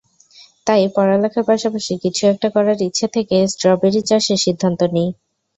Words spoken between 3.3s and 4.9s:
strawberry চাষের সিদ্ধান্ত